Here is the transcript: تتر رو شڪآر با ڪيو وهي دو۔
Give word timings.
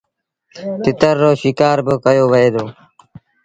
تتر 0.83 1.15
رو 1.21 1.31
شڪآر 1.41 1.77
با 1.85 1.93
ڪيو 2.05 2.25
وهي 2.31 2.49
دو۔ 2.53 2.65